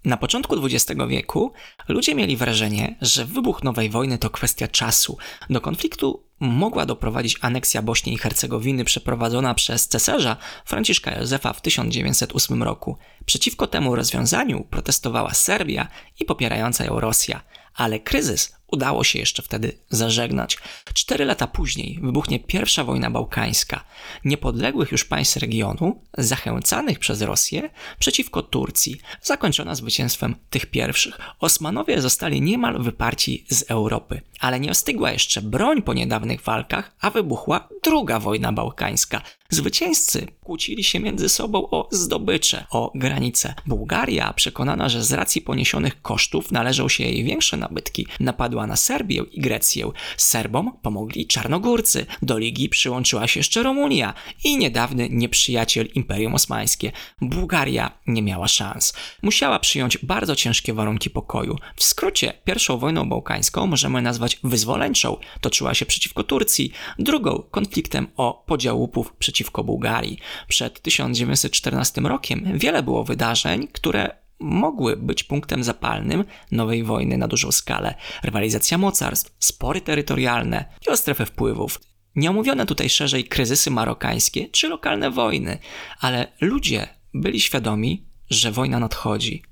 Na 0.05 0.17
początku 0.17 0.67
XX 0.67 1.01
wieku 1.09 1.53
ludzie 1.89 2.15
mieli 2.15 2.37
wrażenie, 2.37 2.97
że 3.01 3.25
wybuch 3.25 3.63
nowej 3.63 3.91
wojny 3.91 4.19
to 4.19 4.31
kwestia 4.31 4.69
czasu. 4.69 5.19
Do 5.51 5.61
konfliktu 5.61 6.25
mogła 6.41 6.87
doprowadzić 6.87 7.39
aneksja 7.41 7.83
Bośni 7.83 8.13
i 8.13 8.19
Hercegowiny 8.19 8.85
przeprowadzona 8.85 9.55
przez 9.55 9.89
cesarza 9.89 10.37
Franciszka 10.65 11.19
Józefa 11.19 11.53
w 11.53 11.61
1908 11.61 12.63
roku. 12.63 12.99
Przeciwko 13.27 13.67
temu 13.67 13.97
rozwiązaniu 13.97 14.65
protestowała 14.71 15.35
Serbia 15.35 15.89
i 16.21 16.25
popierająca 16.25 16.85
ją 16.85 17.01
Rosja, 17.01 17.41
ale 17.75 18.01
kryzys 18.01 18.57
udało 18.75 19.05
się 19.05 19.19
jeszcze 19.19 19.43
wtedy 19.43 19.79
zażegnać. 19.91 20.59
Cztery 20.95 21.25
lata 21.25 21.47
później 21.47 21.99
wybuchnie 22.03 22.41
pierwsza 22.41 22.85
wojna 22.85 23.11
bałkańska. 23.11 23.85
Niepodległych 24.25 24.93
już 24.93 25.05
państw 25.05 25.37
regionu, 25.37 26.03
zachęcanych 26.19 26.99
przez 26.99 27.23
Rosję 27.23 27.71
przeciwko 27.99 28.43
Turcji, 28.43 29.01
zakończona 29.23 29.75
zwycięstwem 29.75 30.37
tych 30.51 30.67
pierwszych. 30.67 31.19
Osmanowie 31.41 32.01
zostali 32.01 32.43
niemal 32.43 32.83
wyparci 32.83 33.45
z 33.49 33.65
Europy, 33.69 34.21
ale 34.41 34.61
nie 34.61 34.71
ostygła 34.71 35.13
jeszcze 35.13 35.43
broń 35.43 35.83
po 35.83 35.95
niedawnych 35.95 36.43
walkach, 36.43 36.97
a 37.01 37.11
wybuchła 37.11 37.69
druga 37.83 38.19
wojna 38.21 38.53
bałkańska. 38.53 39.23
Zwycięzcy 39.51 40.27
kłócili 40.45 40.85
się 40.85 41.01
między 41.01 41.29
sobą 41.29 41.71
o 41.71 41.89
zdobycze, 41.91 42.67
o 42.71 42.93
granice. 42.95 43.55
Bułgaria, 43.67 44.33
przekonana, 44.33 44.89
że 44.89 45.05
z 45.05 45.13
racji 45.13 45.41
poniesionych 45.41 46.03
kosztów 46.03 46.53
należą 46.53 46.89
się 46.89 47.05
jej 47.05 47.25
większe 47.25 47.57
nabytki, 47.57 48.07
napadła 48.21 48.67
na 48.67 48.77
Serbię 48.77 49.23
i 49.33 49.41
Grecję. 49.41 49.91
Serbom 50.17 50.73
pomogli 50.83 51.27
Czarnogórcy, 51.27 52.07
do 52.23 52.39
ligi 52.39 52.69
przyłączyła 52.69 53.27
się 53.27 53.41
jeszcze 53.41 53.63
Rumunia 53.63 54.15
i 54.45 54.59
niedawny 54.59 55.09
nieprzyjaciel 55.11 55.89
Imperium 55.95 56.35
Osmańskie. 56.35 56.93
Bułgaria 57.21 57.99
nie 58.07 58.23
miała 58.23 58.49
szans. 58.49 58.93
Musiała 59.23 59.59
przyjąć 59.59 59.99
bardzo 59.99 60.37
ciężkie 60.37 60.75
warunki 60.75 61.11
pokoju. 61.11 61.57
W 61.77 61.85
skrócie, 61.85 62.33
pierwszą 62.45 62.79
wojną 62.79 63.09
bałkańską 63.09 63.67
możemy 63.67 64.03
nazwać 64.03 64.39
wyzwoleńczą. 64.45 65.17
Toczyła 65.41 65.75
się 65.75 65.87
przeciwko 65.87 66.25
Turcji, 66.25 66.73
drugą 66.99 67.43
konfliktem 67.51 68.07
o 68.17 68.45
podział 68.47 68.81
łupów 68.81 69.13
przeciwko 69.13 69.65
Bułgarii. 69.65 70.19
Przed 70.49 70.83
1914 70.83 72.01
rokiem 72.01 72.51
wiele 72.55 72.83
było 72.83 73.05
wydarzeń, 73.05 73.69
które 73.73 74.25
mogły 74.41 74.97
być 74.97 75.25
punktem 75.25 75.65
zapalnym 75.65 76.25
nowej 76.53 76.85
wojny 76.85 77.19
na 77.19 77.29
dużą 77.29 77.53
skalę. 77.53 77.95
Rywalizacja 78.23 78.79
mocarstw, 78.79 79.35
spory 79.39 79.81
terytorialne 79.81 80.65
i 80.87 80.91
o 80.91 80.97
strefę 80.97 81.27
wpływów. 81.27 81.81
Nie 82.17 82.31
omówione 82.31 82.67
tutaj 82.67 82.89
szerzej 82.91 83.25
kryzysy 83.25 83.71
marokańskie 83.71 84.49
czy 84.49 84.69
lokalne 84.69 85.11
wojny, 85.11 85.59
ale 86.01 86.33
ludzie 86.41 86.89
byli 87.15 87.41
świadomi, 87.41 88.07
że 88.31 88.53
wojna 88.53 88.79
nadchodzi. 88.79 89.43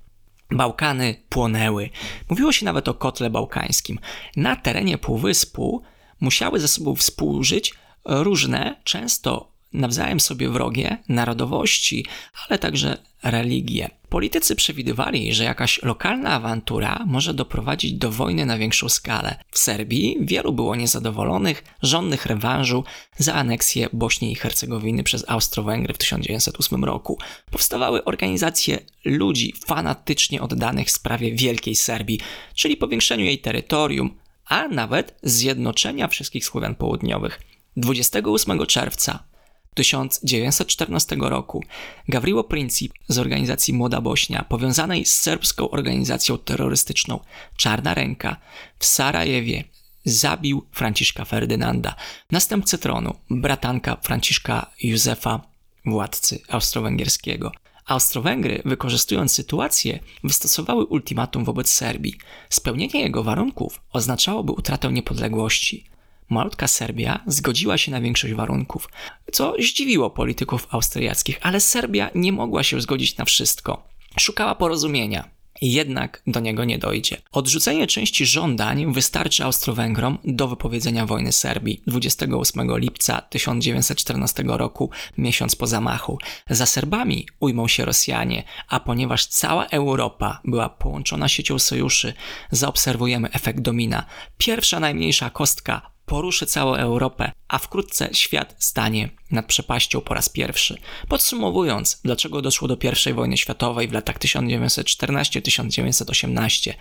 Bałkany 0.50 1.14
płonęły. 1.28 1.90
Mówiło 2.30 2.52
się 2.52 2.64
nawet 2.64 2.88
o 2.88 2.94
kotle 2.94 3.30
bałkańskim. 3.30 3.98
Na 4.36 4.56
terenie 4.56 4.98
półwyspu 4.98 5.82
musiały 6.20 6.60
ze 6.60 6.68
sobą 6.68 6.94
współżyć 6.94 7.74
różne, 8.04 8.80
często 8.84 9.51
nawzajem 9.72 10.20
sobie 10.20 10.48
wrogie 10.48 10.96
narodowości, 11.08 12.06
ale 12.48 12.58
także 12.58 12.98
religie. 13.22 13.90
Politycy 14.08 14.56
przewidywali, 14.56 15.34
że 15.34 15.44
jakaś 15.44 15.82
lokalna 15.82 16.30
awantura 16.30 17.04
może 17.06 17.34
doprowadzić 17.34 17.92
do 17.92 18.10
wojny 18.10 18.46
na 18.46 18.58
większą 18.58 18.88
skalę. 18.88 19.44
W 19.50 19.58
Serbii 19.58 20.16
wielu 20.20 20.52
było 20.52 20.76
niezadowolonych, 20.76 21.64
żądnych 21.82 22.26
rewanżu 22.26 22.84
za 23.18 23.34
aneksję 23.34 23.88
Bośni 23.92 24.32
i 24.32 24.34
Hercegowiny 24.34 25.02
przez 25.02 25.24
Austro-Węgry 25.28 25.94
w 25.94 25.98
1908 25.98 26.84
roku. 26.84 27.18
Powstawały 27.50 28.04
organizacje 28.04 28.78
ludzi 29.04 29.54
fanatycznie 29.66 30.42
oddanych 30.42 30.90
sprawie 30.90 31.32
Wielkiej 31.32 31.74
Serbii, 31.74 32.20
czyli 32.54 32.76
powiększeniu 32.76 33.24
jej 33.24 33.38
terytorium, 33.38 34.14
a 34.46 34.68
nawet 34.68 35.18
zjednoczenia 35.22 36.08
wszystkich 36.08 36.44
Słowian 36.44 36.74
południowych. 36.74 37.40
28 37.76 38.66
czerwca 38.66 39.31
1914 39.74 41.16
roku 41.20 41.64
Gavrilo 42.08 42.44
Princip 42.44 42.92
z 43.08 43.18
organizacji 43.18 43.74
Młoda 43.74 44.00
Bośnia, 44.00 44.44
powiązanej 44.48 45.04
z 45.04 45.12
serbską 45.12 45.70
organizacją 45.70 46.38
terrorystyczną 46.38 47.20
Czarna 47.56 47.94
Ręka 47.94 48.36
w 48.78 48.84
Sarajewie, 48.84 49.64
zabił 50.04 50.66
Franciszka 50.72 51.24
Ferdynanda, 51.24 51.94
następcę 52.30 52.78
tronu, 52.78 53.14
bratanka 53.30 53.96
Franciszka 53.96 54.70
Józefa, 54.82 55.40
władcy 55.86 56.40
austro-węgierskiego. 56.48 57.52
Austro-Węgry, 57.86 58.62
wykorzystując 58.64 59.32
sytuację, 59.32 59.98
wystosowały 60.24 60.84
ultimatum 60.84 61.44
wobec 61.44 61.70
Serbii. 61.70 62.14
Spełnienie 62.50 63.00
jego 63.00 63.22
warunków 63.22 63.80
oznaczałoby 63.92 64.52
utratę 64.52 64.92
niepodległości. 64.92 65.91
Malutka 66.32 66.68
Serbia 66.68 67.20
zgodziła 67.26 67.78
się 67.78 67.90
na 67.90 68.00
większość 68.00 68.34
warunków, 68.34 68.88
co 69.32 69.54
zdziwiło 69.58 70.10
polityków 70.10 70.66
austriackich, 70.70 71.38
ale 71.42 71.60
Serbia 71.60 72.10
nie 72.14 72.32
mogła 72.32 72.62
się 72.62 72.80
zgodzić 72.80 73.16
na 73.16 73.24
wszystko. 73.24 73.88
Szukała 74.18 74.54
porozumienia. 74.54 75.28
Jednak 75.62 76.22
do 76.26 76.40
niego 76.40 76.64
nie 76.64 76.78
dojdzie. 76.78 77.16
Odrzucenie 77.32 77.86
części 77.86 78.26
żądań 78.26 78.92
wystarczy 78.92 79.44
Austro-Węgrom 79.44 80.18
do 80.24 80.48
wypowiedzenia 80.48 81.06
wojny 81.06 81.32
Serbii 81.32 81.82
28 81.86 82.78
lipca 82.78 83.20
1914 83.20 84.42
roku, 84.46 84.90
miesiąc 85.18 85.56
po 85.56 85.66
zamachu. 85.66 86.18
Za 86.50 86.66
Serbami 86.66 87.26
ujmą 87.40 87.68
się 87.68 87.84
Rosjanie, 87.84 88.42
a 88.68 88.80
ponieważ 88.80 89.26
cała 89.26 89.66
Europa 89.66 90.40
była 90.44 90.68
połączona 90.68 91.28
siecią 91.28 91.58
sojuszy, 91.58 92.12
zaobserwujemy 92.50 93.30
efekt 93.30 93.60
domina. 93.60 94.06
Pierwsza 94.38 94.80
najmniejsza 94.80 95.30
kostka 95.30 95.91
poruszy 96.06 96.46
całą 96.46 96.74
Europę, 96.74 97.32
a 97.48 97.58
wkrótce 97.58 98.08
świat 98.12 98.54
stanie 98.58 99.08
nad 99.30 99.46
przepaścią 99.46 100.00
po 100.00 100.14
raz 100.14 100.28
pierwszy. 100.28 100.78
Podsumowując, 101.08 102.00
dlaczego 102.04 102.42
doszło 102.42 102.68
do 102.68 102.76
I 103.10 103.12
wojny 103.12 103.36
światowej 103.36 103.88
w 103.88 103.92
latach 103.92 104.18
1914-1918, 104.18 106.72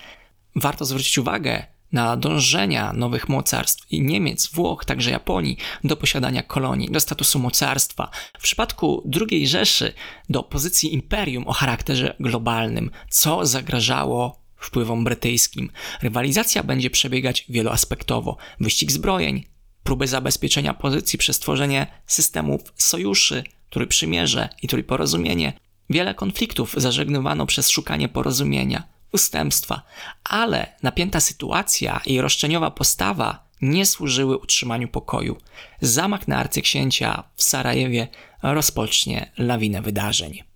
warto 0.56 0.86
zwrócić 0.86 1.18
uwagę 1.18 1.66
na 1.92 2.18
dążenia 2.18 2.94
nowych 2.94 3.30
mocarstw 3.30 3.92
i 3.92 4.02
Niemiec, 4.02 4.48
Włoch, 4.48 4.86
także 4.86 5.12
Japonii 5.12 5.58
do 5.84 5.98
posiadania 5.98 6.44
kolonii, 6.44 6.92
do 6.92 7.00
statusu 7.00 7.40
mocarstwa. 7.40 8.10
W 8.40 8.44
przypadku 8.44 9.10
II 9.30 9.48
Rzeszy 9.48 9.94
do 10.30 10.44
pozycji 10.44 10.94
imperium 10.94 11.48
o 11.48 11.54
charakterze 11.54 12.16
globalnym, 12.20 12.92
co 13.10 13.46
zagrażało 13.46 14.41
wpływom 14.62 15.04
brytyjskim. 15.04 15.72
Rywalizacja 16.02 16.64
będzie 16.64 16.90
przebiegać 16.90 17.46
wieloaspektowo. 17.50 18.38
Wyścig 18.60 18.92
zbrojeń, 18.92 19.44
próby 19.84 20.08
zabezpieczenia 20.08 20.74
pozycji 20.74 21.20
przez 21.20 21.40
tworzenie 21.40 21.88
systemów 22.08 22.62
sojuszy, 22.76 23.44
trójprzymierze 23.70 24.50
i 24.62 24.68
trójporozumienie. 24.68 25.54
Wiele 25.90 26.14
konfliktów 26.14 26.74
zażegnywano 26.78 27.46
przez 27.46 27.70
szukanie 27.70 28.10
porozumienia, 28.10 28.84
ustępstwa, 29.12 29.82
ale 30.24 30.76
napięta 30.84 31.20
sytuacja 31.20 32.02
i 32.06 32.22
roszczeniowa 32.22 32.72
postawa 32.72 33.52
nie 33.62 33.86
służyły 33.86 34.38
utrzymaniu 34.38 34.88
pokoju. 34.88 35.38
Zamach 35.82 36.28
na 36.28 36.38
arcyksięcia 36.38 37.24
w 37.36 37.44
Sarajewie 37.44 38.08
rozpocznie 38.44 39.32
lawinę 39.38 39.82
wydarzeń. 39.82 40.51